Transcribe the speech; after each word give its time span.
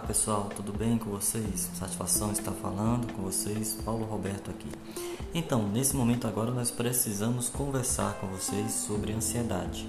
pessoal, 0.00 0.50
tudo 0.54 0.72
bem 0.72 0.98
com 0.98 1.10
vocês? 1.10 1.70
Satisfação 1.74 2.32
estar 2.32 2.52
falando 2.52 3.12
com 3.12 3.22
vocês, 3.22 3.78
Paulo 3.84 4.04
Roberto 4.04 4.50
aqui. 4.50 4.68
Então, 5.34 5.66
nesse 5.68 5.96
momento 5.96 6.26
agora 6.26 6.50
nós 6.50 6.70
precisamos 6.70 7.48
conversar 7.48 8.14
com 8.14 8.26
vocês 8.26 8.72
sobre 8.72 9.12
ansiedade, 9.12 9.86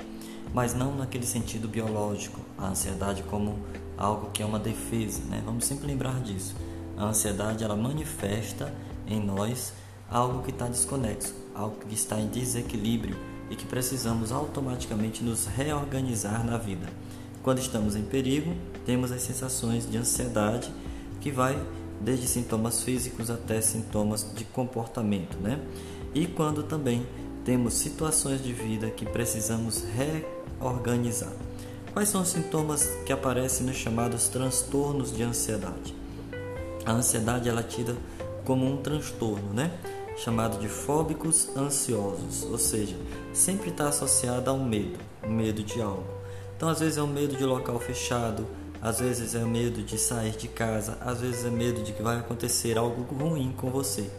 mas 0.54 0.74
não 0.74 0.96
naquele 0.96 1.26
sentido 1.26 1.68
biológico, 1.68 2.40
a 2.58 2.68
ansiedade 2.68 3.24
como 3.24 3.60
algo 3.98 4.32
que 4.32 4.42
é 4.42 4.46
uma 4.46 4.60
defesa, 4.60 5.22
né? 5.30 5.42
Vamos 5.46 5.66
sempre 5.66 5.88
lembrar 5.88 6.22
disso. 6.22 6.56
A 6.96 7.06
ansiedade 7.06 7.64
ela 7.64 7.76
manifesta 7.76 8.74
em 9.08 9.20
nós 9.20 9.74
algo 10.10 10.44
que 10.44 10.52
está 10.52 10.68
desconexo, 10.68 11.36
algo 11.54 11.78
que 11.86 11.96
está 11.96 12.20
em 12.20 12.28
desequilíbrio 12.28 13.18
e 13.50 13.56
que 13.56 13.66
precisamos 13.66 14.32
automaticamente 14.32 15.24
nos 15.24 15.48
reorganizar 15.48 16.46
na 16.46 16.58
vida. 16.58 16.88
Quando 17.48 17.60
estamos 17.60 17.96
em 17.96 18.04
perigo, 18.04 18.54
temos 18.86 19.10
as 19.10 19.22
sensações 19.22 19.90
de 19.90 19.98
ansiedade 19.98 20.70
que 21.22 21.32
vai 21.32 21.58
desde 22.02 22.28
sintomas 22.28 22.84
físicos 22.84 23.30
até 23.30 23.62
sintomas 23.62 24.28
de 24.36 24.44
comportamento, 24.44 25.38
né? 25.38 25.58
E 26.14 26.28
quando 26.28 26.62
também 26.62 27.08
temos 27.46 27.76
situações 27.76 28.44
de 28.44 28.52
vida 28.52 28.90
que 28.90 29.06
precisamos 29.06 29.86
reorganizar. 29.96 31.32
Quais 31.94 32.10
são 32.10 32.22
os 32.22 32.28
sintomas 32.28 32.86
que 33.06 33.14
aparecem 33.14 33.66
nos 33.66 33.78
chamados 33.78 34.28
transtornos 34.28 35.16
de 35.16 35.24
ansiedade? 35.24 35.96
A 36.86 36.92
ansiedade 36.92 37.48
ela 37.48 37.62
é 37.62 37.64
tida 37.64 37.96
como 38.44 38.66
um 38.66 38.76
transtorno, 38.82 39.54
né? 39.54 39.72
Chamado 40.18 40.60
de 40.60 40.68
fóbicos 40.68 41.48
ansiosos, 41.56 42.44
ou 42.44 42.58
seja, 42.58 42.98
sempre 43.32 43.70
está 43.70 43.88
associada 43.88 44.52
ao 44.52 44.58
medo, 44.58 45.00
medo 45.26 45.64
de 45.64 45.82
algo. 45.82 46.18
Então, 46.58 46.70
às 46.70 46.80
vezes 46.80 46.98
é 46.98 47.04
o 47.04 47.08
medo 47.08 47.38
de 47.38 47.46
local 47.46 47.80
fechado, 47.80 48.48
às 48.82 49.00
vezes 49.00 49.36
é 49.36 49.44
o 49.44 49.48
medo 49.48 49.84
de 49.84 49.96
sair 49.96 50.32
de 50.32 50.48
casa, 50.48 50.98
às 51.02 51.22
vezes 51.22 51.46
é 51.46 51.52
medo 51.52 51.84
de 51.84 51.94
que 51.94 52.02
vai 52.02 52.18
acontecer 52.18 52.80
algo 52.80 53.04
ruim 53.14 53.54
com 53.56 53.70
você. 53.70 54.10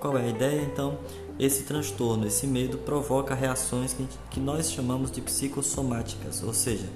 Qual 0.00 0.16
é 0.16 0.22
a 0.22 0.28
ideia? 0.28 0.62
Então, 0.62 0.98
esse 1.38 1.64
transtorno, 1.64 2.26
esse 2.26 2.46
medo 2.46 2.78
provoca 2.78 3.34
reações 3.34 3.92
que, 3.92 4.08
que 4.30 4.40
nós 4.40 4.72
chamamos 4.72 5.10
de 5.10 5.20
psicossomáticas, 5.20 6.42
ou 6.42 6.54
seja, 6.54 6.86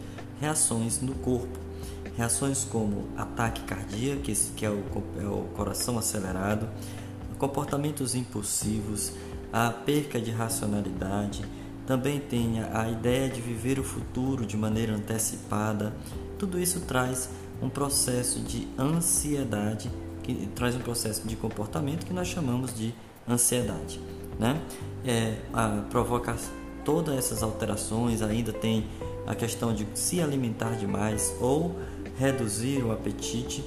reações 0.41 1.03
no 1.03 1.15
corpo. 1.17 1.59
Reações 2.17 2.65
como 2.65 3.09
ataque 3.15 3.65
cardíaco, 3.65 4.23
que 4.57 4.65
é 4.65 4.71
o, 4.71 4.83
é 5.21 5.27
o 5.27 5.45
coração 5.55 5.99
acelerado, 5.99 6.67
comportamentos 7.39 8.15
impulsivos, 8.15 9.13
a 9.53 9.71
perca 9.71 10.19
de 10.19 10.31
racionalidade, 10.31 11.45
também 11.89 12.21
tenha 12.21 12.69
a 12.75 12.91
ideia 12.91 13.31
de 13.31 13.41
viver 13.41 13.79
o 13.79 13.83
futuro 13.83 14.45
de 14.45 14.59
maneira 14.59 14.93
antecipada. 14.93 15.95
Tudo 16.39 16.61
isso 16.61 16.81
traz 16.81 17.31
um 17.63 17.71
processo 17.71 18.41
de 18.41 18.69
ansiedade, 18.79 19.91
que 20.23 20.47
traz 20.55 20.77
um 20.77 20.81
processo 20.81 21.27
de 21.27 21.35
comportamento 21.35 22.05
que 22.05 22.13
nós 22.13 22.29
chamamos 22.29 22.77
de 22.77 22.93
ansiedade. 23.27 23.99
Né? 24.39 24.61
É, 25.03 25.39
a, 25.51 25.83
provoca 25.89 26.37
todas 26.85 27.17
essas 27.17 27.43
alterações, 27.43 28.21
ainda 28.21 28.53
tem 28.53 28.87
a 29.27 29.35
questão 29.35 29.73
de 29.73 29.87
se 29.95 30.21
alimentar 30.21 30.77
demais 30.77 31.35
ou 31.41 31.75
reduzir 32.19 32.85
o 32.85 32.93
apetite, 32.93 33.65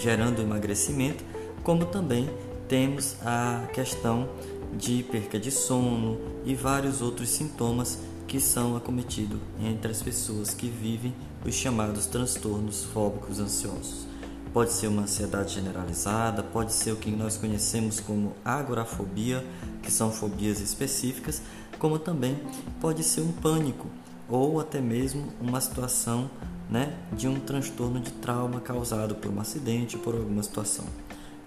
gerando 0.00 0.40
emagrecimento, 0.40 1.24
como 1.64 1.84
também 1.84 2.30
temos 2.68 3.16
a 3.24 3.66
questão 3.72 4.28
de 4.76 5.02
perca 5.02 5.38
de 5.38 5.50
sono 5.50 6.18
e 6.44 6.54
vários 6.54 7.00
outros 7.00 7.28
sintomas 7.30 7.98
que 8.26 8.38
são 8.38 8.76
acometidos 8.76 9.40
entre 9.60 9.90
as 9.90 10.02
pessoas 10.02 10.52
que 10.52 10.68
vivem 10.68 11.14
os 11.44 11.54
chamados 11.54 12.06
transtornos 12.06 12.84
fóbicos 12.84 13.40
ansiosos. 13.40 14.06
Pode 14.52 14.72
ser 14.72 14.88
uma 14.88 15.02
ansiedade 15.02 15.54
generalizada, 15.54 16.42
pode 16.42 16.72
ser 16.72 16.92
o 16.92 16.96
que 16.96 17.10
nós 17.10 17.36
conhecemos 17.36 18.00
como 18.00 18.34
agorafobia, 18.44 19.44
que 19.82 19.90
são 19.90 20.10
fobias 20.10 20.60
específicas, 20.60 21.42
como 21.78 21.98
também 21.98 22.38
pode 22.80 23.02
ser 23.02 23.20
um 23.22 23.32
pânico 23.32 23.86
ou 24.28 24.60
até 24.60 24.80
mesmo 24.80 25.28
uma 25.40 25.60
situação 25.60 26.30
né, 26.68 26.94
de 27.12 27.26
um 27.26 27.40
transtorno 27.40 27.98
de 27.98 28.10
trauma 28.10 28.60
causado 28.60 29.14
por 29.14 29.30
um 29.30 29.40
acidente 29.40 29.96
ou 29.96 30.02
por 30.02 30.14
alguma 30.14 30.42
situação. 30.42 30.84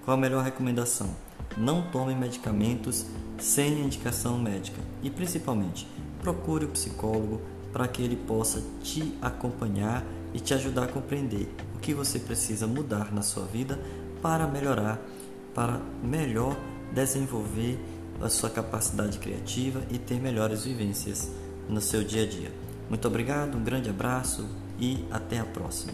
Qual 0.03 0.17
a 0.17 0.19
melhor 0.19 0.43
recomendação? 0.43 1.09
Não 1.57 1.81
tome 1.81 2.15
medicamentos 2.15 3.05
sem 3.39 3.81
indicação 3.81 4.37
médica 4.39 4.81
e, 5.01 5.09
principalmente, 5.09 5.87
procure 6.21 6.65
o 6.65 6.69
psicólogo 6.69 7.41
para 7.73 7.87
que 7.87 8.01
ele 8.01 8.15
possa 8.15 8.61
te 8.83 9.13
acompanhar 9.21 10.03
e 10.33 10.39
te 10.39 10.53
ajudar 10.53 10.83
a 10.83 10.87
compreender 10.87 11.47
o 11.75 11.79
que 11.79 11.93
você 11.93 12.19
precisa 12.19 12.67
mudar 12.67 13.11
na 13.13 13.21
sua 13.21 13.45
vida 13.45 13.79
para 14.21 14.47
melhorar, 14.47 14.99
para 15.53 15.81
melhor 16.03 16.55
desenvolver 16.93 17.79
a 18.21 18.29
sua 18.29 18.49
capacidade 18.49 19.17
criativa 19.17 19.81
e 19.89 19.97
ter 19.97 20.19
melhores 20.19 20.63
vivências 20.63 21.31
no 21.67 21.81
seu 21.81 22.03
dia 22.03 22.23
a 22.23 22.27
dia. 22.27 22.51
Muito 22.89 23.07
obrigado, 23.07 23.57
um 23.57 23.63
grande 23.63 23.89
abraço 23.89 24.47
e 24.79 25.05
até 25.09 25.39
a 25.39 25.45
próxima. 25.45 25.93